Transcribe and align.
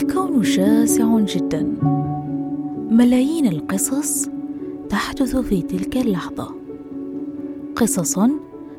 الكون 0.00 0.42
شاسع 0.42 1.18
جدا. 1.18 1.66
ملايين 2.90 3.46
القصص 3.46 4.28
تحدث 4.88 5.36
في 5.36 5.62
تلك 5.62 5.96
اللحظة. 5.96 6.48
قصص 7.76 8.18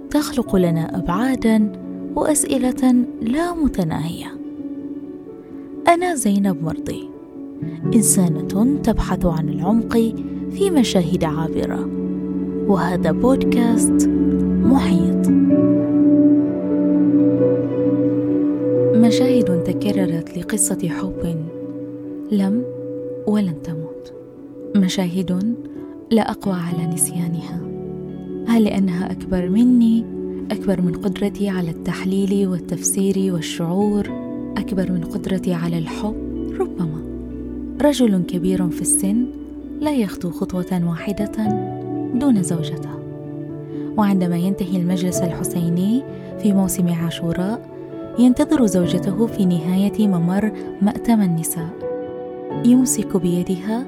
تخلق 0.10 0.56
لنا 0.56 0.98
ابعادا 0.98 1.72
وأسئلة 2.16 3.06
لا 3.22 3.54
متناهية. 3.54 4.38
أنا 5.88 6.16
زينب 6.16 6.64
مرضي. 6.64 7.10
إنسانة 7.96 8.82
تبحث 8.84 9.26
عن 9.26 9.50
العمق 9.50 9.94
في 10.52 10.70
مشاهد 10.72 11.24
عابرة. 11.24 11.90
وهذا 12.68 13.12
بودكاست 13.12 14.10
محيط. 14.64 15.21
مشاهد 19.22 19.64
تكررت 19.64 20.38
لقصة 20.38 20.90
حب 20.90 21.46
لم 22.32 22.64
ولن 23.28 23.62
تموت. 23.64 24.14
مشاهد 24.76 25.56
لا 26.12 26.32
أقوى 26.32 26.54
على 26.54 26.94
نسيانها. 26.94 27.62
هل 28.48 28.64
لأنها 28.64 29.12
أكبر 29.12 29.50
مني 29.50 30.06
أكبر 30.52 30.82
من 30.82 30.94
قدرتي 30.94 31.50
على 31.50 31.70
التحليل 31.70 32.48
والتفسير 32.48 33.34
والشعور 33.34 34.08
أكبر 34.58 34.92
من 34.92 35.04
قدرتي 35.04 35.54
على 35.54 35.78
الحب؟ 35.78 36.16
ربما. 36.60 37.02
رجل 37.82 38.24
كبير 38.24 38.70
في 38.70 38.82
السن 38.82 39.26
لا 39.82 39.92
يخطو 39.92 40.30
خطوة 40.30 40.90
واحدة 40.90 41.32
دون 42.16 42.44
زوجته. 42.44 42.90
وعندما 43.98 44.38
ينتهي 44.38 44.78
المجلس 44.78 45.22
الحسيني 45.22 46.04
في 46.40 46.54
موسم 46.54 46.88
عاشوراء 46.88 47.81
ينتظر 48.20 48.66
زوجته 48.66 49.28
في 49.28 49.46
نهاية 49.46 50.08
ممر 50.08 50.52
مأتم 50.82 51.22
النساء. 51.22 51.70
يمسك 52.66 53.18
بيدها 53.18 53.86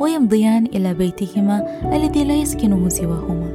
ويمضيان 0.00 0.66
إلى 0.66 0.94
بيتهما 0.94 1.66
الذي 1.92 2.24
لا 2.24 2.34
يسكنه 2.34 2.88
سواهما. 2.88 3.48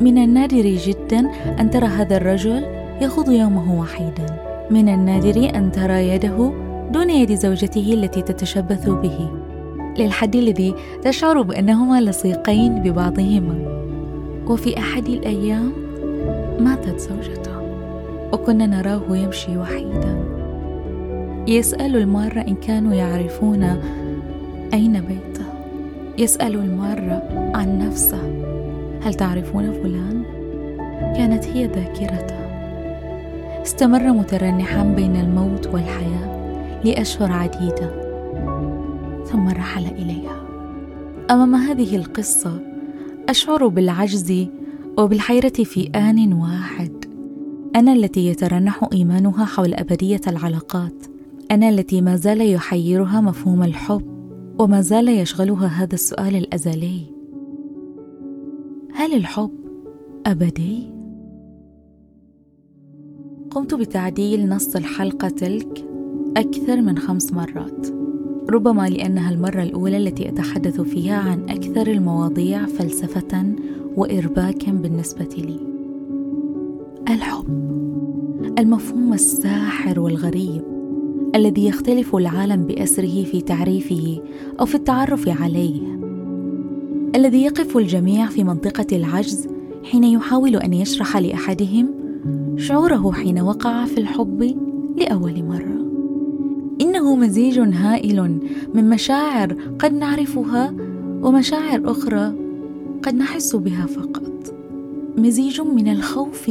من 0.00 0.18
النادر 0.18 0.62
جدا 0.62 1.30
أن 1.60 1.70
ترى 1.70 1.86
هذا 1.86 2.16
الرجل 2.16 2.64
يخوض 3.00 3.30
يومه 3.30 3.80
وحيدا. 3.80 4.26
من 4.70 4.88
النادر 4.88 5.56
أن 5.56 5.72
ترى 5.72 6.08
يده 6.08 6.52
دون 6.92 7.10
يد 7.10 7.34
زوجته 7.34 7.92
التي 7.92 8.22
تتشبث 8.22 8.88
به. 8.88 9.30
للحد 9.98 10.36
الذي 10.36 10.74
تشعر 11.02 11.42
بأنهما 11.42 12.00
لصيقين 12.00 12.74
ببعضهما. 12.74 13.82
وفي 14.48 14.78
أحد 14.78 15.08
الأيام 15.08 15.72
ماتت 16.60 17.00
زوجته. 17.00 17.55
وكنا 18.36 18.66
نراه 18.66 19.16
يمشي 19.16 19.56
وحيدا. 19.56 20.24
يسأل 21.48 21.96
الماره 21.96 22.40
إن 22.40 22.54
كانوا 22.54 22.94
يعرفون 22.94 23.62
أين 24.74 24.92
بيته. 25.00 25.46
يسأل 26.18 26.54
الماره 26.54 27.22
عن 27.54 27.78
نفسه. 27.78 28.22
هل 29.02 29.14
تعرفون 29.14 29.72
فلان؟ 29.72 30.22
كانت 31.16 31.44
هي 31.44 31.66
ذاكرته. 31.66 32.36
استمر 33.62 34.12
مترنحا 34.12 34.84
بين 34.84 35.16
الموت 35.16 35.66
والحياة 35.66 36.36
لأشهر 36.84 37.32
عديدة. 37.32 37.90
ثم 39.24 39.48
رحل 39.48 39.86
إليها. 39.86 40.36
أمام 41.30 41.54
هذه 41.54 41.96
القصة 41.96 42.58
أشعر 43.28 43.66
بالعجز 43.66 44.46
وبالحيرة 44.98 45.48
في 45.64 45.90
آن 45.94 46.32
واحد. 46.32 46.95
أنا 47.76 47.92
التي 47.92 48.26
يترنح 48.26 48.88
إيمانها 48.92 49.44
حول 49.44 49.74
أبدية 49.74 50.20
العلاقات. 50.26 51.06
أنا 51.50 51.68
التي 51.68 52.00
ما 52.00 52.16
زال 52.16 52.52
يحيرها 52.52 53.20
مفهوم 53.20 53.62
الحب 53.62 54.02
وما 54.58 54.80
زال 54.80 55.08
يشغلها 55.08 55.66
هذا 55.66 55.94
السؤال 55.94 56.36
الأزلي. 56.36 57.00
هل 58.94 59.14
الحب 59.14 59.50
أبدي؟ 60.26 60.90
قمت 63.50 63.74
بتعديل 63.74 64.48
نص 64.48 64.76
الحلقة 64.76 65.28
تلك 65.28 65.84
أكثر 66.36 66.82
من 66.82 66.98
خمس 66.98 67.32
مرات. 67.32 67.86
ربما 68.50 68.88
لأنها 68.88 69.30
المرة 69.30 69.62
الأولى 69.62 69.96
التي 69.96 70.28
أتحدث 70.28 70.80
فيها 70.80 71.16
عن 71.16 71.50
أكثر 71.50 71.86
المواضيع 71.86 72.66
فلسفة 72.66 73.54
وارباكا 73.96 74.72
بالنسبة 74.72 75.28
لي. 75.38 75.75
الحب 77.08 77.46
المفهوم 78.58 79.12
الساحر 79.12 80.00
والغريب 80.00 80.62
الذي 81.34 81.66
يختلف 81.66 82.16
العالم 82.16 82.66
بأسره 82.66 83.24
في 83.24 83.40
تعريفه 83.40 84.22
أو 84.60 84.66
في 84.66 84.74
التعرف 84.74 85.28
عليه 85.28 85.98
الذي 87.14 87.42
يقف 87.42 87.76
الجميع 87.76 88.26
في 88.26 88.44
منطقة 88.44 88.96
العجز 88.96 89.48
حين 89.84 90.04
يحاول 90.04 90.56
أن 90.56 90.72
يشرح 90.72 91.16
لأحدهم 91.16 91.94
شعوره 92.56 93.12
حين 93.12 93.40
وقع 93.40 93.84
في 93.84 93.98
الحب 93.98 94.56
لأول 94.96 95.44
مرة. 95.44 95.86
إنه 96.80 97.16
مزيج 97.16 97.58
هائل 97.58 98.40
من 98.74 98.88
مشاعر 98.88 99.56
قد 99.78 99.94
نعرفها 99.94 100.74
ومشاعر 101.22 101.90
أخرى 101.90 102.34
قد 103.02 103.14
نحس 103.14 103.56
بها 103.56 103.86
فقط. 103.86 104.55
مزيج 105.18 105.60
من 105.60 105.88
الخوف 105.88 106.50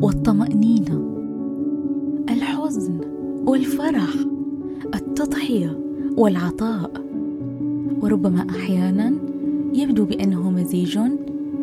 والطمأنينة 0.00 1.14
الحزن 2.30 3.00
والفرح 3.46 4.14
التضحية 4.94 5.78
والعطاء. 6.16 6.90
وربما 8.02 8.46
أحيانا 8.50 9.14
يبدو 9.74 10.04
بأنه 10.04 10.50
مزيج 10.50 10.98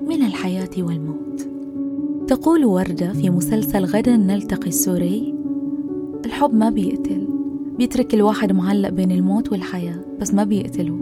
من 0.07 0.25
الحياة 0.25 0.69
والموت. 0.78 1.47
تقول 2.28 2.66
وردة 2.66 3.13
في 3.13 3.29
مسلسل 3.29 3.85
غدا 3.85 4.18
نلتقي 4.18 4.68
السوري 4.68 5.35
الحب 6.25 6.53
ما 6.53 6.69
بيقتل 6.69 7.28
بيترك 7.78 8.13
الواحد 8.13 8.51
معلق 8.51 8.89
بين 8.89 9.12
الموت 9.12 9.51
والحياة 9.51 10.00
بس 10.22 10.33
ما 10.33 10.44
بيقتله. 10.44 11.00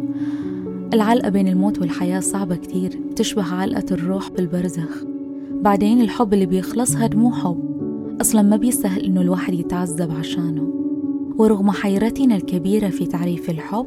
العلقة 0.93 1.29
بين 1.29 1.47
الموت 1.47 1.79
والحياة 1.79 2.19
صعبة 2.19 2.55
كتير 2.55 2.99
بتشبه 3.11 3.53
علقة 3.53 3.85
الروح 3.91 4.29
بالبرزخ. 4.31 5.03
بعدين 5.61 6.01
الحب 6.01 6.33
اللي 6.33 6.45
بيخلص 6.45 6.95
هاد 6.95 7.15
مو 7.15 7.31
حب. 7.31 7.59
أصلا 8.21 8.41
ما 8.41 8.55
بيستاهل 8.55 9.05
إنه 9.05 9.21
الواحد 9.21 9.53
يتعذب 9.53 10.11
عشانه. 10.11 10.69
ورغم 11.37 11.71
حيرتنا 11.71 12.35
الكبيرة 12.35 12.89
في 12.89 13.05
تعريف 13.05 13.49
الحب 13.49 13.85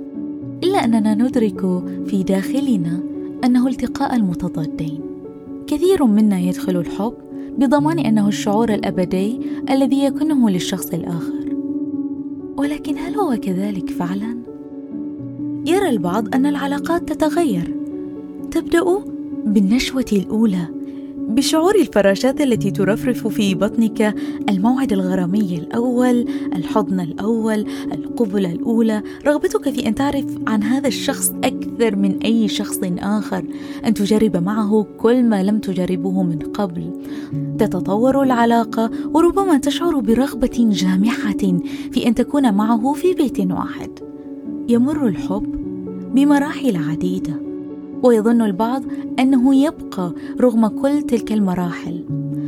إلا 0.64 0.84
أننا 0.84 1.14
ندرك 1.14 1.60
في 2.06 2.22
داخلنا 2.22 3.00
أنه 3.44 3.68
التقاء 3.68 4.16
المتضادين. 4.16 5.00
كثير 5.66 6.04
منا 6.04 6.40
يدخل 6.40 6.76
الحب 6.76 7.14
بضمان 7.58 7.98
أنه 7.98 8.28
الشعور 8.28 8.74
الأبدي 8.74 9.40
الذي 9.70 10.04
يكنه 10.04 10.50
للشخص 10.50 10.94
الآخر. 10.94 11.56
ولكن 12.56 12.98
هل 12.98 13.14
هو 13.14 13.36
كذلك 13.36 13.90
فعلا؟ 13.90 14.38
يرى 15.66 15.88
البعض 15.88 16.34
أن 16.34 16.46
العلاقات 16.46 17.12
تتغير. 17.12 17.74
تبدأ 18.50 18.84
بالنشوة 19.46 20.06
الأولى 20.12 20.81
بشعور 21.32 21.74
الفراشات 21.74 22.40
التي 22.40 22.70
ترفرف 22.70 23.26
في 23.26 23.54
بطنك 23.54 24.14
الموعد 24.48 24.92
الغرامي 24.92 25.58
الأول 25.58 26.28
الحضن 26.56 27.00
الأول 27.00 27.66
القبلة 27.92 28.52
الأولى. 28.52 29.02
رغبتك 29.26 29.70
في 29.70 29.88
أن 29.88 29.94
تعرف 29.94 30.24
عن 30.46 30.62
هذا 30.62 30.88
الشخص 30.88 31.32
أكثر 31.44 31.96
من 31.96 32.18
أي 32.24 32.48
شخص 32.48 32.78
آخر. 32.98 33.44
أن 33.86 33.94
تجرب 33.94 34.36
معه 34.36 34.86
كل 34.98 35.22
ما 35.22 35.42
لم 35.42 35.58
تجربه 35.58 36.22
من 36.22 36.38
قبل. 36.38 36.90
تتطور 37.58 38.22
العلاقة 38.22 38.90
وربما 39.14 39.58
تشعر 39.58 40.00
برغبة 40.00 40.70
جامحة 40.70 41.58
في 41.92 42.06
أن 42.06 42.14
تكون 42.14 42.54
معه 42.54 42.92
في 42.92 43.14
بيت 43.14 43.40
واحد. 43.40 43.90
يمر 44.68 45.06
الحب 45.06 45.54
بمراحل 46.14 46.76
عديدة. 46.76 47.51
ويظن 48.02 48.42
البعض 48.42 48.82
أنه 49.18 49.54
يبقى 49.54 50.14
رغم 50.40 50.66
كل 50.66 51.02
تلك 51.02 51.32
المراحل 51.32 52.04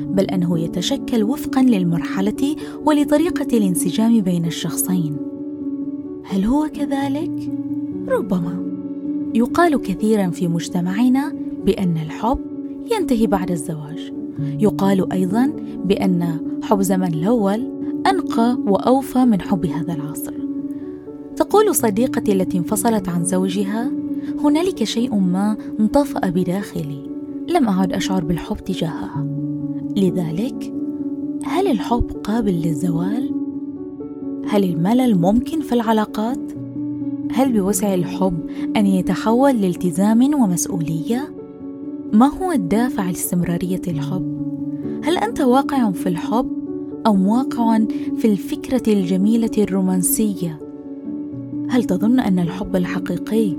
بل 0.08 0.24
أنه 0.24 0.58
يتشكل 0.58 1.22
وفقا 1.22 1.62
للمرحلة 1.62 2.56
ولطريقة 2.86 3.58
الانسجام 3.58 4.20
بين 4.20 4.44
الشخصين. 4.44 5.16
هل 6.24 6.44
هو 6.44 6.68
كذلك؟ 6.68 7.52
ربما. 8.08 8.64
يقال 9.34 9.82
كثيرا 9.82 10.30
في 10.30 10.48
مجتمعنا 10.48 11.32
بأن 11.66 11.96
الحب 11.96 12.38
ينتهي 12.92 13.26
بعد 13.26 13.50
الزواج. 13.50 14.12
يقال 14.58 15.12
أيضا 15.12 15.52
بأن 15.84 16.38
حب 16.62 16.82
زمن 16.82 17.14
الأول 17.14 17.70
أنقى 18.06 18.58
وأوفى 18.66 19.24
من 19.24 19.40
حب 19.40 19.66
هذا 19.66 19.94
العصر. 19.94 20.34
تقول 21.36 21.74
صديقتي 21.74 22.32
التي 22.32 22.58
انفصلت 22.58 23.08
عن 23.08 23.24
زوجها 23.24 24.03
هنالك 24.44 24.84
شيء 24.84 25.14
ما 25.14 25.56
انطفأ 25.80 26.30
بداخلي 26.30 27.10
لم 27.48 27.68
أعد 27.68 27.92
أشعر 27.92 28.24
بالحب 28.24 28.56
تجاهها 28.56 29.26
لذلك 29.96 30.74
هل 31.44 31.66
الحب 31.66 32.10
قابل 32.24 32.52
للزوال 32.52 33.30
هل 34.48 34.64
الملل 34.64 35.18
ممكن 35.18 35.60
في 35.60 35.72
العلاقات 35.72 36.52
هل 37.32 37.52
بوسع 37.52 37.94
الحب 37.94 38.38
أن 38.76 38.86
يتحول 38.86 39.60
لالتزام 39.60 40.34
ومسؤولية؟ 40.34 41.34
ما 42.12 42.26
هو 42.26 42.52
الدافع 42.52 43.06
لاستمرارية 43.06 43.82
الحب؟ 43.88 44.34
هل 45.04 45.18
أنت 45.18 45.40
واقع 45.40 45.90
في 45.90 46.08
الحب 46.08 46.52
أم 47.06 47.26
واقع 47.26 47.78
في 48.16 48.24
الفكرة 48.24 48.92
الجميلة 48.92 49.50
الرومانسية؟ 49.58 50.58
هل 51.68 51.84
تظن 51.84 52.20
أن 52.20 52.38
الحب 52.38 52.76
الحقيقي 52.76 53.56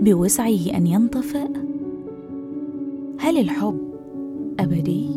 بوسعه 0.00 0.70
أن 0.74 0.86
ينطفئ؟ 0.86 1.48
هل 3.18 3.38
الحب 3.38 3.78
أبدي؟ 4.60 5.08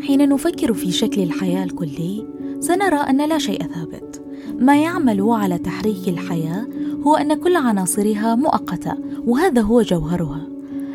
حين 0.00 0.28
نفكر 0.28 0.72
في 0.72 0.92
شكل 0.92 1.22
الحياة 1.22 1.64
الكلي 1.64 2.26
سنرى 2.60 2.96
أن 2.96 3.28
لا 3.28 3.38
شيء 3.38 3.62
ثابت 3.62 4.22
ما 4.58 4.82
يعمل 4.82 5.22
على 5.22 5.58
تحريك 5.58 6.08
الحياة 6.08 6.66
هو 7.06 7.16
أن 7.16 7.34
كل 7.34 7.56
عناصرها 7.56 8.34
مؤقتة 8.34 8.94
وهذا 9.26 9.60
هو 9.60 9.82
جوهرها 9.82 10.48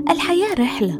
الحياة 0.09 0.53
رحلة 0.59 0.99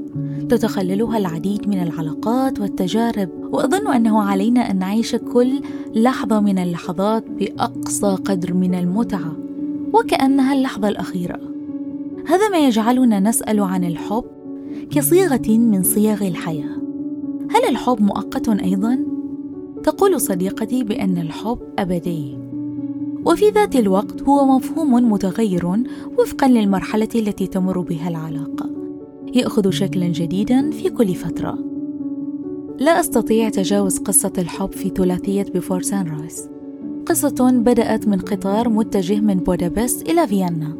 تتخللها 0.50 1.18
العديد 1.18 1.70
من 1.70 1.84
العلاقات 1.84 2.60
والتجارب 2.60 3.30
وأظن 3.52 3.94
أنه 3.94 4.22
علينا 4.22 4.72
أن 4.72 4.80
نعيش 4.80 5.16
كل 5.16 5.62
لحظة 5.96 6.40
من 6.40 6.58
اللحظات 6.60 7.30
بأقصى 7.30 8.18
قدر 8.26 8.54
من 8.54 8.76
المتعة 8.76 9.43
وكأنها 9.94 10.54
اللحظة 10.54 10.88
الأخيرة. 10.90 11.40
هذا 12.28 12.50
ما 12.50 12.68
يجعلنا 12.68 13.20
نسأل 13.20 13.60
عن 13.60 13.84
الحب 13.84 14.24
كصيغة 14.92 15.58
من 15.58 15.84
صيغ 15.84 16.28
الحياة. 16.28 16.78
هل 17.50 17.70
الحب 17.70 18.02
مؤقت 18.02 18.50
أيضا؟ 18.50 19.00
تقول 19.84 20.22
صديقتي 20.22 20.84
بأن 20.84 21.18
الحب 21.18 21.60
أبدي. 21.80 22.38
وفي 23.26 23.50
ذات 23.50 23.76
الوقت 23.76 24.22
هو 24.24 24.46
مفهوم 24.46 25.12
متغير 25.12 25.84
وفقا 26.20 26.48
للمرحلة 26.48 27.10
التي 27.16 27.48
تمر 27.48 27.80
بها 27.80 28.10
العلاقة. 28.10 28.70
يأخذ 29.36 29.70
شكلا 29.70 30.08
جديدا 30.08 30.72
في 30.72 30.90
كل 30.90 31.16
فترة. 31.16 31.58
لا 32.80 33.00
أستطيع 33.00 33.50
تجاوز 33.50 33.98
قصة 33.98 34.34
الحب 34.38 34.72
في 34.72 34.90
ثلاثية 34.90 35.46
بفور 35.56 35.82
سان 35.82 36.08
رايس 36.08 36.53
قصة 37.06 37.52
بدأت 37.52 38.08
من 38.08 38.20
قطار 38.20 38.70
متجه 38.70 39.20
من 39.20 39.36
بودابست 39.36 40.10
إلى 40.10 40.28
فيينا. 40.28 40.76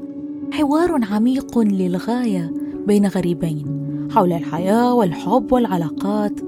حوار 0.52 1.00
عميق 1.12 1.60
للغاية 1.60 2.54
بين 2.88 3.08
غريبين 3.08 3.84
حول 4.12 4.34
الحياة 4.34 4.94
والحب 4.94 5.52
والعلاقات 5.52 6.40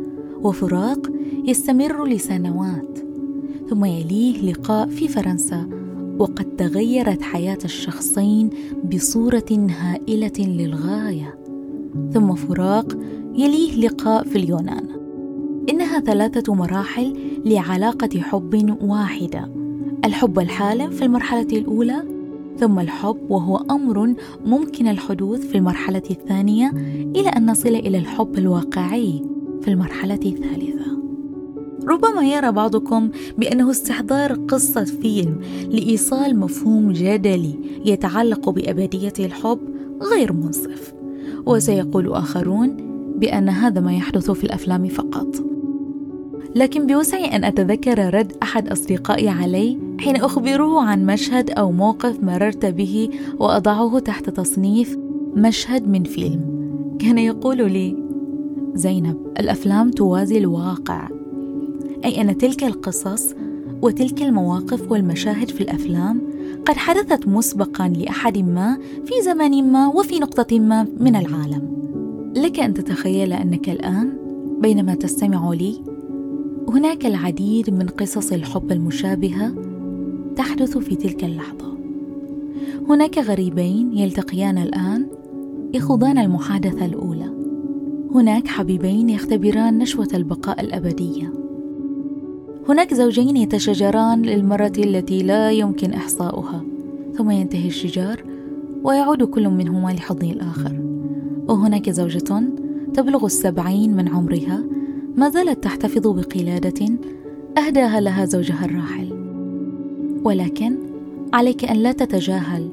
وفراق 0.42 1.12
يستمر 1.46 2.06
لسنوات. 2.06 3.00
ثم 3.70 3.86
يليه 3.86 4.52
لقاء 4.52 4.88
في 4.88 5.08
فرنسا 5.08 5.70
وقد 6.20 6.56
تغيرت 6.56 7.22
حياة 7.22 7.58
الشخصين 7.66 8.50
بصورة 8.94 9.68
هائلة 9.80 10.34
للغاية. 10.40 11.38
ثم 12.14 12.36
فراق 12.36 12.98
يليه 13.36 13.88
لقاء 13.88 14.24
في 14.24 14.36
اليونان. 14.36 14.88
إنها 15.70 16.00
ثلاثة 16.00 16.54
مراحل 16.54 17.18
لعلاقة 17.46 18.20
حب 18.20 18.78
واحدة. 18.82 19.65
الحب 20.06 20.40
الحالم 20.40 20.90
في 20.90 21.06
المرحلة 21.06 21.48
الأولى 21.52 22.04
ثم 22.58 22.80
الحب 22.80 23.18
وهو 23.30 23.58
أمر 23.58 24.14
ممكن 24.46 24.88
الحدوث 24.88 25.40
في 25.40 25.58
المرحلة 25.58 26.04
الثانية 26.10 26.70
إلى 27.16 27.30
أن 27.30 27.52
نصل 27.52 27.70
إلى 27.70 27.98
الحب 27.98 28.38
الواقعي 28.38 29.24
في 29.62 29.68
المرحلة 29.68 30.20
الثالثة. 30.26 30.86
ربما 31.88 32.24
يرى 32.26 32.52
بعضكم 32.52 33.10
بأنه 33.38 33.72
استحضار 33.72 34.34
قصة 34.34 34.84
فيلم 34.84 35.40
لإيصال 35.70 36.40
مفهوم 36.40 36.92
جدلي 36.92 37.56
يتعلق 37.86 38.50
بأبدية 38.50 39.14
الحب 39.20 39.60
غير 40.02 40.34
منصف 40.34 40.94
وسيقول 41.46 42.14
آخرون 42.14 42.78
بأن 43.18 43.50
هذا 43.50 43.82
ما 43.82 43.94
يحدث 43.94 44.32
في 44.32 44.44
الأفلام 44.44 44.88
فقط. 44.88 45.28
لكن 46.56 46.88
بوسعي 46.88 47.26
أن 47.26 47.44
أتذكر 47.44 48.14
رد 48.14 48.34
أحد 48.44 48.70
أصدقائي 48.70 49.30
علي 49.30 49.85
حين 50.00 50.16
اخبره 50.16 50.82
عن 50.82 51.06
مشهد 51.06 51.52
أو 51.52 51.72
موقف 51.72 52.24
مررت 52.24 52.66
به 52.66 53.10
وأضعه 53.40 54.00
تحت 54.00 54.30
تصنيف 54.30 54.98
مشهد 55.36 55.88
من 55.88 56.04
فيلم. 56.04 56.42
كان 57.00 57.18
يقول 57.18 57.72
لي 57.72 57.98
زينب 58.74 59.18
الأفلام 59.40 59.92
توازي 59.92 60.38
الواقع. 60.38 61.10
أي 62.06 62.22
أن 62.22 62.38
تلك 62.38 62.64
القصص 62.64 63.34
وتلك 63.82 64.22
المواقف 64.22 64.92
والمشاهد 64.92 65.50
في 65.50 65.62
الأفلام 65.62 66.22
قد 66.66 66.76
حدثت 66.76 67.28
مسبقا 67.28 67.88
لأحد 67.88 68.38
ما 68.38 68.78
في 69.06 69.14
زمن 69.24 69.72
ما 69.72 69.88
وفي 69.88 70.20
نقطة 70.20 70.60
ما 70.60 70.88
من 71.00 71.16
العالم. 71.16 71.76
لك 72.36 72.60
أن 72.60 72.74
تتخيل 72.74 73.34
أنك 73.34 73.70
الآن 73.70 74.18
بينما 74.60 74.96
تستمع 74.96 75.54
لي 75.54 75.82
هناك 76.70 77.06
العديد 77.06 77.70
من 77.70 77.88
قصص 77.88 78.32
الحب 78.32 78.72
المشابهة 78.72 79.54
تحدث 80.38 80.78
في 80.78 80.96
تلك 80.96 81.24
اللحظة. 81.24 81.78
هناك 82.90 83.18
غريبين 83.18 83.98
يلتقيان 83.98 84.58
الآن 84.58 85.08
يخوضان 85.74 86.18
المحادثة 86.18 86.86
الأولى. 86.86 87.30
هناك 88.16 88.48
حبيبين 88.48 89.10
يختبران 89.10 89.78
نشوة 89.78 90.08
البقاء 90.14 90.62
الأبدية. 90.62 91.34
هناك 92.70 92.94
زوجين 92.94 93.38
يتشاجران 93.38 94.22
للمرة 94.22 94.74
التي 94.78 95.24
لا 95.24 95.52
يمكن 95.52 95.94
إحصاؤها. 95.94 96.64
ثم 97.14 97.32
ينتهي 97.32 97.68
الشجار 97.68 98.24
ويعود 98.84 99.24
كل 99.24 99.50
منهما 99.50 99.90
لحضن 99.90 100.30
الآخر. 100.30 100.80
وهناك 101.48 101.90
زوجة 101.90 102.44
تبلغ 102.94 103.26
السبعين 103.26 103.96
من 103.96 104.08
عمرها 104.10 104.64
ما 105.16 105.30
زالت 105.30 105.64
تحتفظ 105.64 106.08
بقلادة 106.08 106.86
أهداها 107.58 108.02
لها 108.02 108.26
زوجها 108.26 108.66
الراحل. 108.66 109.15
ولكن 110.26 110.78
عليك 111.34 111.66
أن 111.66 111.76
لا 111.76 111.92
تتجاهل 111.92 112.70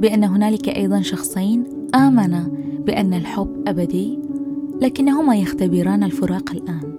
بأن 0.00 0.24
هنالك 0.24 0.68
أيضا 0.68 1.00
شخصين 1.00 1.64
آمنا 1.94 2.50
بأن 2.86 3.14
الحب 3.14 3.64
أبدي 3.66 4.18
لكنهما 4.80 5.36
يختبران 5.36 6.02
الفراق 6.02 6.50
الآن. 6.50 6.92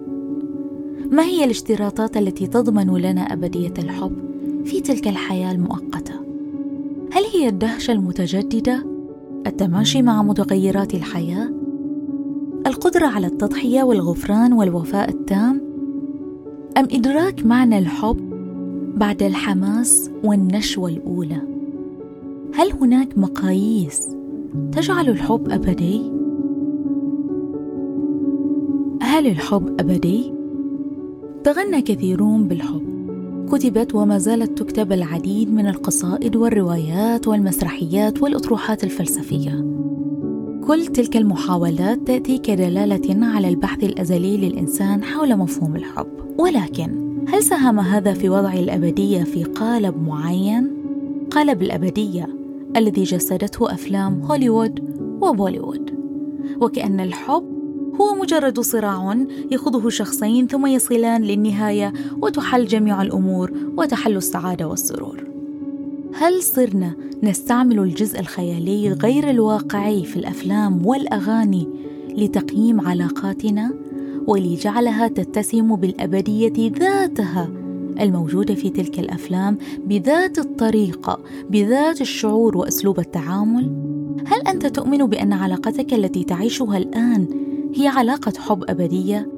ما 1.10 1.22
هي 1.22 1.44
الاشتراطات 1.44 2.16
التي 2.16 2.46
تضمن 2.46 2.96
لنا 2.96 3.20
أبدية 3.20 3.74
الحب 3.78 4.16
في 4.64 4.80
تلك 4.80 5.08
الحياة 5.08 5.52
المؤقتة؟ 5.52 6.14
هل 7.12 7.22
هي 7.34 7.48
الدهشه 7.48 7.92
المتجدده 7.92 8.86
التماشي 9.46 10.02
مع 10.02 10.22
متغيرات 10.22 10.94
الحياة 10.94 11.50
القدرة 12.66 13.06
على 13.06 13.26
التضحية 13.26 13.82
والغفران 13.82 14.52
والوفاء 14.52 15.08
التام 15.08 15.60
أم 16.76 16.88
إدراك 16.92 17.46
معنى 17.46 17.78
الحب 17.78 18.31
بعد 19.02 19.22
الحماس 19.22 20.10
والنشوة 20.24 20.88
الأولى. 20.88 21.42
هل 22.54 22.72
هناك 22.72 23.18
مقاييس 23.18 24.16
تجعل 24.72 25.08
الحب 25.08 25.50
أبدي؟ 25.50 26.12
هل 29.02 29.26
الحب 29.26 29.80
أبدي؟ 29.80 30.32
تغنى 31.44 31.82
كثيرون 31.82 32.48
بالحب. 32.48 32.82
كتبت 33.52 33.94
وما 33.94 34.18
زالت 34.18 34.58
تكتب 34.58 34.92
العديد 34.92 35.54
من 35.54 35.66
القصائد 35.66 36.36
والروايات 36.36 37.28
والمسرحيات 37.28 38.22
والأطروحات 38.22 38.84
الفلسفية. 38.84 39.64
كل 40.66 40.86
تلك 40.86 41.16
المحاولات 41.16 42.06
تأتي 42.06 42.38
كدلالة 42.38 43.26
على 43.26 43.48
البحث 43.48 43.84
الأزلي 43.84 44.36
للإنسان 44.36 45.04
حول 45.04 45.36
مفهوم 45.36 45.76
الحب. 45.76 46.08
ولكن 46.38 47.11
هل 47.28 47.42
ساهم 47.42 47.80
هذا 47.80 48.12
في 48.12 48.28
وضع 48.28 48.52
الأبدية 48.52 49.24
في 49.24 49.44
قالب 49.44 50.02
معين؟ 50.02 50.70
قالب 51.30 51.62
الأبدية 51.62 52.28
الذي 52.76 53.02
جسدته 53.02 53.72
أفلام 53.74 54.22
هوليوود 54.22 54.80
وبوليوود. 55.20 55.90
وكأن 56.60 57.00
الحب 57.00 57.44
هو 58.00 58.14
مجرد 58.14 58.60
صراع 58.60 59.26
يخوضه 59.50 59.90
شخصين 59.90 60.46
ثم 60.46 60.66
يصلان 60.66 61.22
للنهاية 61.22 61.92
وتحل 62.22 62.66
جميع 62.66 63.02
الأمور 63.02 63.52
وتحل 63.76 64.16
السعادة 64.16 64.68
والسرور. 64.68 65.24
هل 66.14 66.42
صرنا 66.42 66.94
نستعمل 67.22 67.78
الجزء 67.78 68.20
الخيالي 68.20 68.88
غير 68.88 69.30
الواقعي 69.30 70.04
في 70.04 70.16
الأفلام 70.16 70.86
والأغاني 70.86 71.68
لتقييم 72.16 72.80
علاقاتنا؟ 72.80 73.72
ولجعلها 74.26 75.08
تتسم 75.08 75.76
بالأبدية 75.76 76.72
ذاتها 76.78 77.50
الموجودة 78.00 78.54
في 78.54 78.70
تلك 78.70 78.98
الأفلام 78.98 79.58
بذات 79.86 80.38
الطريقة 80.38 81.18
بذات 81.50 82.00
الشعور 82.00 82.56
وأسلوب 82.56 82.98
التعامل؟ 82.98 83.70
هل 84.26 84.48
أنت 84.48 84.66
تؤمن 84.66 85.06
بأن 85.06 85.32
علاقتك 85.32 85.94
التي 85.94 86.24
تعيشها 86.24 86.78
الآن 86.78 87.26
هي 87.74 87.88
علاقة 87.88 88.32
حب 88.38 88.64
أبدية؟ 88.68 89.28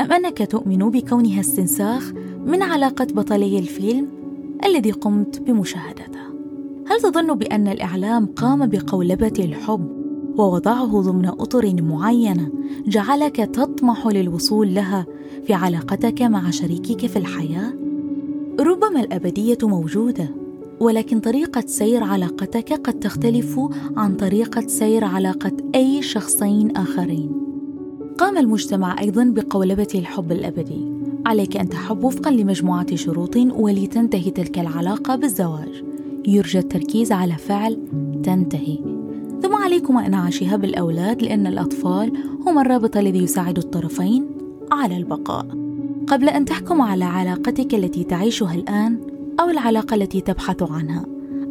أم 0.00 0.12
أنك 0.12 0.50
تؤمن 0.50 0.78
بكونها 0.90 1.40
استنساخ 1.40 2.12
من 2.46 2.62
علاقة 2.62 3.06
بطلي 3.14 3.58
الفيلم 3.58 4.08
الذي 4.64 4.90
قمت 4.90 5.40
بمشاهدته؟ 5.40 6.22
هل 6.86 7.00
تظن 7.00 7.34
بأن 7.34 7.68
الإعلام 7.68 8.26
قام 8.26 8.66
بقولبة 8.66 9.32
الحب؟ 9.38 10.01
ووضعه 10.38 11.00
ضمن 11.00 11.26
أطر 11.26 11.82
معينة 11.82 12.48
جعلك 12.86 13.36
تطمح 13.36 14.06
للوصول 14.06 14.74
لها 14.74 15.06
في 15.46 15.54
علاقتك 15.54 16.22
مع 16.22 16.50
شريكك 16.50 17.06
في 17.06 17.18
الحياة؟ 17.18 17.72
ربما 18.60 19.00
الأبدية 19.00 19.58
موجودة 19.62 20.28
ولكن 20.80 21.20
طريقة 21.20 21.64
سير 21.66 22.02
علاقتك 22.02 22.72
قد 22.72 23.00
تختلف 23.00 23.60
عن 23.96 24.14
طريقة 24.16 24.66
سير 24.66 25.04
علاقة 25.04 25.52
أي 25.74 26.02
شخصين 26.02 26.76
آخرين. 26.76 27.32
قام 28.18 28.38
المجتمع 28.38 29.00
أيضا 29.00 29.24
بقولبة 29.24 29.88
الحب 29.94 30.32
الأبدي. 30.32 30.92
عليك 31.26 31.56
أن 31.56 31.68
تحب 31.68 32.04
وفقا 32.04 32.30
لمجموعة 32.30 32.96
شروط 32.96 33.36
ولتنتهي 33.36 34.30
تلك 34.30 34.58
العلاقة 34.58 35.16
بالزواج. 35.16 35.84
يرجى 36.26 36.58
التركيز 36.58 37.12
على 37.12 37.36
فعل 37.36 37.78
تنتهي. 38.24 38.91
ثم 39.42 39.54
عليكم 39.54 39.98
إنعاشها 39.98 40.56
بالأولاد 40.56 41.22
لأن 41.22 41.46
الأطفال 41.46 42.12
هم 42.46 42.58
الرابط 42.58 42.96
الذي 42.96 43.18
يساعد 43.18 43.58
الطرفين 43.58 44.26
على 44.72 44.96
البقاء. 44.96 45.46
قبل 46.06 46.28
أن 46.28 46.44
تحكم 46.44 46.82
على 46.82 47.04
علاقتك 47.04 47.74
التي 47.74 48.04
تعيشها 48.04 48.54
الآن 48.54 49.00
أو 49.40 49.50
العلاقة 49.50 49.94
التي 49.94 50.20
تبحث 50.20 50.62
عنها 50.62 51.04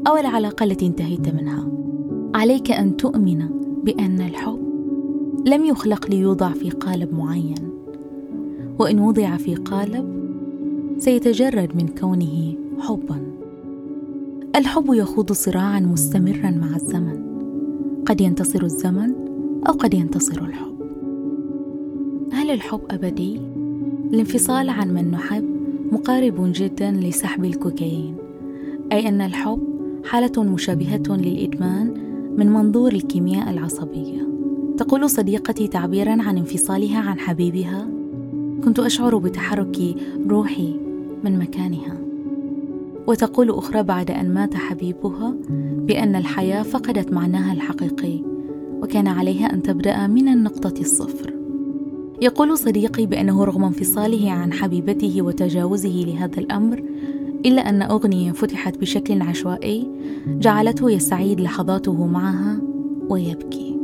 أو 0.08 0.18
العلاقة 0.18 0.64
التي 0.64 0.88
انتهيت 0.88 1.34
منها 1.34 1.68
عليك 2.36 2.72
أن 2.72 2.98
تؤمن 2.98 3.50
بأن 3.84 4.22
الحب 4.22 4.60
لم 5.46 5.66
يخلق 5.66 6.10
ليوضع 6.10 6.50
في 6.50 6.70
قالب 6.70 7.14
معين. 7.14 7.70
وإن 8.80 9.00
وضع 9.00 9.38
في 9.38 9.56
قالب 9.56 10.22
سيتجرد 10.98 11.76
من 11.76 11.88
كونه 11.88 12.56
حبا. 12.80 13.22
الحب 14.56 14.94
يخوض 14.94 15.32
صراعا 15.32 15.80
مستمرا 15.80 16.50
مع 16.52 16.76
الزمن. 16.76 17.31
قد 18.06 18.22
ينتصر 18.22 18.64
الزمن 18.64 19.14
أو 19.68 19.74
قد 19.74 19.94
ينتصر 19.94 20.46
الحب. 20.46 20.76
هل 22.32 22.52
الحب 22.52 22.82
أبدي؟ 22.92 23.40
الانفصال 24.14 24.70
عن 24.70 24.94
من 24.94 25.12
نحب 25.12 25.44
مقارب 25.92 26.52
جدا 26.56 26.92
لسحب 26.92 27.46
الكوكايين 27.46 28.16
أي 28.92 29.10
أن 29.10 29.22
الحب 29.22 29.60
حالة 30.06 30.44
مشابهة 30.44 31.04
للإدمان 31.10 31.94
من 32.38 32.50
منظور 32.50 32.94
الكيمياء 32.94 33.50
العصبية. 33.50 34.28
تقول 34.78 35.10
صديقتي 35.10 35.68
تعبيرا 35.68 36.22
عن 36.22 36.38
انفصالها 36.38 37.00
عن 37.00 37.20
حبيبها 37.20 37.88
كنت 38.64 38.80
أشعر 38.80 39.18
بتحرك 39.18 39.96
روحي 40.28 40.80
من 41.24 41.40
مكانها. 41.40 42.01
وتقول 43.12 43.50
أخرى 43.50 43.84
بعد 43.84 44.12
أن 44.12 44.34
مات 44.34 44.56
حبيبها 44.56 45.36
بأن 45.88 46.16
الحياة 46.16 46.64
فقدت 46.64 47.14
معناها 47.14 47.54
الحقيقي 47.54 48.24
وكان 48.82 49.08
عليها 49.08 49.54
أن 49.54 49.62
تبدأ 49.62 50.08
من 50.08 50.28
النقطة 50.28 50.82
الصفر. 50.82 51.34
يقول 52.22 52.58
صديقي 52.58 53.06
بأنه 53.06 53.44
رغم 53.44 53.64
انفصاله 53.64 54.32
عن 54.32 54.54
حبيبته 54.54 55.22
وتجاوزه 55.22 56.04
لهذا 56.08 56.40
الأمر 56.40 56.84
إلا 57.46 57.70
أن 57.70 57.82
أغنية 57.82 58.32
فتحت 58.32 58.78
بشكل 58.78 59.22
عشوائي 59.22 59.88
جعلته 60.28 60.92
يستعيد 60.92 61.42
لحظاته 61.42 62.06
معها 62.06 62.62
ويبكي. 63.10 63.78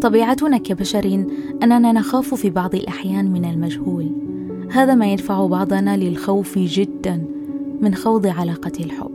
طبيعتنا 0.00 0.58
كبشر 0.58 1.24
أننا 1.62 1.92
نخاف 1.92 2.34
في 2.34 2.50
بعض 2.50 2.74
الأحيان 2.74 3.32
من 3.32 3.44
المجهول. 3.44 4.12
هذا 4.70 4.94
ما 4.94 5.12
يدفع 5.12 5.46
بعضنا 5.46 5.96
للخوف 5.96 6.58
جدا 6.58 7.39
من 7.80 7.94
خوض 7.94 8.26
علاقة 8.26 8.72
الحب. 8.80 9.10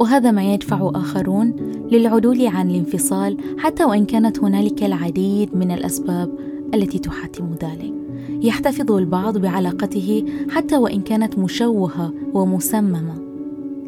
وهذا 0.00 0.30
ما 0.30 0.54
يدفع 0.54 0.90
آخرون 0.94 1.56
للعدول 1.92 2.46
عن 2.46 2.70
الانفصال 2.70 3.36
حتى 3.58 3.84
وإن 3.84 4.04
كانت 4.04 4.38
هنالك 4.38 4.82
العديد 4.82 5.56
من 5.56 5.70
الأسباب 5.70 6.38
التي 6.74 6.98
تحتم 6.98 7.50
ذلك. 7.62 7.94
يحتفظ 8.42 8.92
البعض 8.92 9.38
بعلاقته 9.38 10.24
حتى 10.50 10.76
وإن 10.76 11.00
كانت 11.00 11.38
مشوهة 11.38 12.12
ومسممة. 12.34 13.14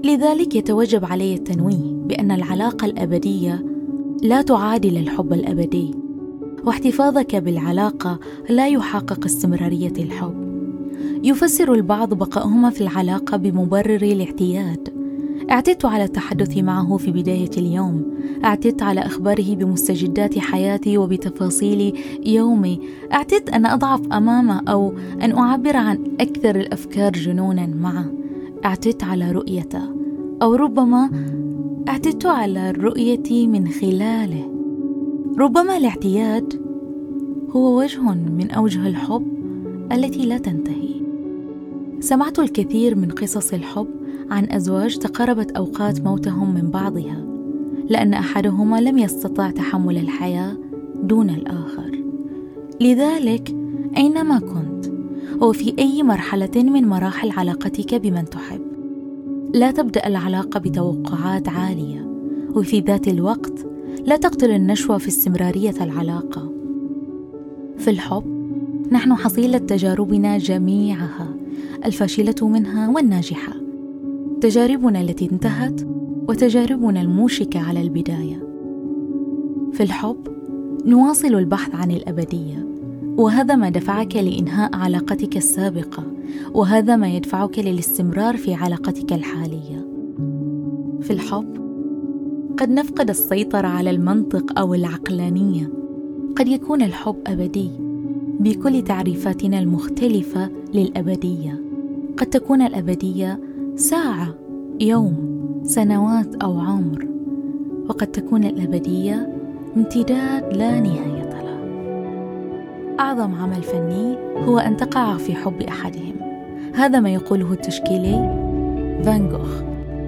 لذلك 0.04 0.54
يتوجب 0.54 1.04
علي 1.04 1.34
التنويه 1.34 1.92
بأن 2.06 2.30
العلاقة 2.30 2.84
الأبدية 2.84 3.64
لا 4.22 4.42
تعادل 4.42 4.96
الحب 4.96 5.32
الأبدي. 5.32 5.94
واحتفاظك 6.64 7.36
بالعلاقة 7.36 8.18
لا 8.50 8.68
يحقق 8.68 9.24
استمرارية 9.24 9.92
الحب. 9.98 10.47
يفسر 11.24 11.72
البعض 11.72 12.14
بقاءهما 12.14 12.70
في 12.70 12.80
العلاقة 12.80 13.36
بمبرر 13.36 14.02
الاعتياد 14.02 14.98
اعتدت 15.50 15.84
على 15.84 16.04
التحدث 16.04 16.58
معه 16.58 16.96
في 16.96 17.10
بداية 17.10 17.50
اليوم. 17.56 18.04
اعتدت 18.44 18.82
على 18.82 19.00
إخباره 19.00 19.54
بمستجدات 19.54 20.38
حياتي 20.38 20.98
وبتفاصيل 20.98 21.98
يومي. 22.26 22.80
اعتدت 23.12 23.50
أن 23.50 23.66
أضعف 23.66 24.12
أمامه 24.12 24.62
أو 24.68 24.94
أن 25.22 25.32
أعبر 25.32 25.76
عن 25.76 25.98
أكثر 26.20 26.56
الأفكار 26.56 27.12
جنونا 27.12 27.66
معه. 27.66 28.06
اعتدت 28.64 29.04
على 29.04 29.32
رؤيته. 29.32 29.82
أو 30.42 30.54
ربما 30.54 31.10
اعتدت 31.88 32.26
على 32.26 32.70
الرؤية 32.70 33.46
من 33.46 33.68
خلاله. 33.68 34.50
ربما 35.38 35.76
الاعتياد 35.76 36.62
هو 37.50 37.78
وجه 37.78 38.00
من 38.14 38.50
أوجه 38.50 38.86
الحب 38.86 39.26
التي 39.92 40.26
لا 40.26 40.38
تنتهي. 40.38 40.97
سمعت 42.00 42.38
الكثير 42.38 42.94
من 42.94 43.10
قصص 43.10 43.52
الحب 43.52 43.88
عن 44.30 44.50
أزواج 44.50 44.96
تقاربت 44.96 45.50
أوقات 45.50 46.00
موتهم 46.00 46.54
من 46.54 46.70
بعضها 46.70 47.24
لأن 47.88 48.14
أحدهما 48.14 48.80
لم 48.80 48.98
يستطع 48.98 49.50
تحمل 49.50 49.98
الحياة 49.98 50.56
دون 51.02 51.30
الآخر. 51.30 51.98
لذلك 52.80 53.56
أينما 53.96 54.38
كنت 54.38 54.92
وفي 55.42 55.74
أي 55.78 56.02
مرحلة 56.02 56.50
من 56.56 56.88
مراحل 56.88 57.30
علاقتك 57.30 57.94
بمن 57.94 58.24
تحب 58.24 58.60
لا 59.54 59.70
تبدأ 59.70 60.06
العلاقة 60.06 60.60
بتوقعات 60.60 61.48
عالية 61.48 62.08
وفي 62.54 62.80
ذات 62.80 63.08
الوقت 63.08 63.66
لا 64.06 64.16
تقتل 64.16 64.50
النشوة 64.50 64.98
في 64.98 65.08
استمرارية 65.08 65.74
العلاقة. 65.80 66.52
في 67.78 67.90
الحب 67.90 68.37
نحن 68.92 69.14
حصيلة 69.14 69.58
تجاربنا 69.58 70.38
جميعها 70.38 71.28
الفاشلة 71.84 72.48
منها 72.48 72.88
والناجحة. 72.88 73.52
تجاربنا 74.40 75.00
التي 75.00 75.28
انتهت 75.32 75.86
وتجاربنا 76.28 77.00
الموشكة 77.00 77.60
على 77.60 77.82
البداية. 77.82 78.48
في 79.72 79.82
الحب 79.82 80.28
نواصل 80.86 81.34
البحث 81.34 81.74
عن 81.74 81.90
الأبدية. 81.90 82.66
وهذا 83.16 83.56
ما 83.56 83.68
دفعك 83.68 84.16
لإنهاء 84.16 84.76
علاقتك 84.76 85.36
السابقة. 85.36 86.04
وهذا 86.54 86.96
ما 86.96 87.08
يدفعك 87.08 87.58
للاستمرار 87.58 88.36
في 88.36 88.54
علاقتك 88.54 89.12
الحالية. 89.12 89.88
في 91.00 91.10
الحب 91.10 91.58
قد 92.58 92.70
نفقد 92.70 93.10
السيطرة 93.10 93.68
على 93.68 93.90
المنطق 93.90 94.58
أو 94.58 94.74
العقلانية. 94.74 95.70
قد 96.36 96.48
يكون 96.48 96.82
الحب 96.82 97.16
أبدي. 97.26 97.87
بكل 98.38 98.82
تعريفاتنا 98.82 99.58
المختلفة 99.58 100.50
للأبدية. 100.74 101.60
قد 102.16 102.26
تكون 102.26 102.62
الأبدية 102.62 103.40
ساعة 103.76 104.34
يوم 104.80 105.38
سنوات 105.62 106.34
أو 106.34 106.58
عمر 106.60 107.06
وقد 107.88 108.06
تكون 108.06 108.44
الأبدية 108.44 109.34
امتداد 109.76 110.56
لا 110.56 110.80
نهاية 110.80 111.42
له. 111.42 111.58
أعظم 113.00 113.34
عمل 113.34 113.62
فني 113.62 114.16
هو 114.46 114.58
أن 114.58 114.76
تقع 114.76 115.16
في 115.16 115.34
حب 115.34 115.62
أحدهم. 115.62 116.14
هذا 116.74 117.00
ما 117.00 117.10
يقوله 117.10 117.52
التشكيلي 117.52 118.16
فان 119.04 119.28
جوخ. 119.28 119.62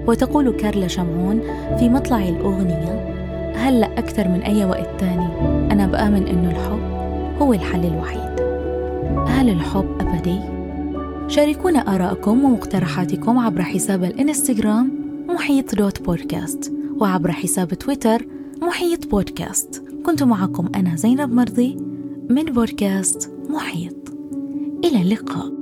وتقول 0.07 0.51
كارلا 0.51 0.87
شمعون 0.87 1.41
في 1.79 1.89
مطلع 1.89 2.29
الأغنية 2.29 3.11
هلأ 3.55 3.99
أكثر 3.99 4.27
من 4.27 4.41
أي 4.41 4.65
وقت 4.65 4.89
تاني؟ 4.99 5.27
أنا 5.71 5.87
بآمن 5.87 6.27
إنه 6.27 6.51
الحب 6.51 6.90
هو 7.41 7.53
الحل 7.53 7.85
الوحيد. 7.85 8.41
هل 9.27 9.49
الحب 9.49 9.97
أبدي؟ 9.99 10.39
شاركونا 11.27 11.95
آراءكم 11.95 12.45
ومقترحاتكم 12.45 13.37
عبر 13.37 13.61
حساب 13.61 14.03
الإنستغرام 14.03 14.91
محيط 15.29 15.75
دوت 15.75 16.01
بودكاست 16.01 16.73
وعبر 16.97 17.31
حساب 17.31 17.73
تويتر 17.73 18.27
محيط 18.61 19.07
بودكاست. 19.07 19.83
كنت 20.05 20.23
معكم 20.23 20.69
أنا 20.75 20.95
زينب 20.95 21.33
مرضي 21.33 21.77
من 22.29 22.43
بودكاست 22.43 23.31
محيط. 23.49 24.09
إلى 24.85 25.01
اللقاء. 25.01 25.60